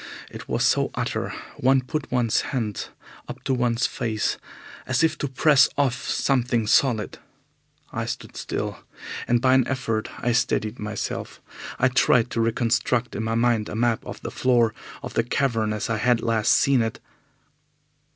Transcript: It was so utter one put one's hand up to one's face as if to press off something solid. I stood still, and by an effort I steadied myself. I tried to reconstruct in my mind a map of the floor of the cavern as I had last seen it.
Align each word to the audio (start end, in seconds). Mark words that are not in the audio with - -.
It 0.31 0.49
was 0.49 0.65
so 0.65 0.89
utter 0.95 1.29
one 1.57 1.81
put 1.81 2.11
one's 2.11 2.41
hand 2.41 2.87
up 3.27 3.43
to 3.43 3.53
one's 3.53 3.85
face 3.85 4.39
as 4.87 5.03
if 5.03 5.15
to 5.19 5.27
press 5.27 5.69
off 5.77 5.93
something 6.09 6.65
solid. 6.65 7.19
I 7.91 8.05
stood 8.07 8.35
still, 8.35 8.79
and 9.27 9.39
by 9.41 9.53
an 9.53 9.67
effort 9.67 10.09
I 10.17 10.31
steadied 10.31 10.79
myself. 10.79 11.39
I 11.77 11.87
tried 11.87 12.31
to 12.31 12.41
reconstruct 12.41 13.15
in 13.15 13.21
my 13.23 13.35
mind 13.35 13.69
a 13.69 13.75
map 13.75 14.03
of 14.03 14.19
the 14.23 14.31
floor 14.31 14.73
of 15.03 15.13
the 15.13 15.23
cavern 15.23 15.71
as 15.71 15.87
I 15.87 15.97
had 15.97 16.19
last 16.21 16.51
seen 16.51 16.81
it. 16.81 16.99